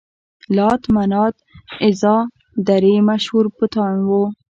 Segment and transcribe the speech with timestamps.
[0.55, 1.35] لات، منات،
[1.85, 2.17] عزا
[2.67, 4.23] درې مشهور بتان وو.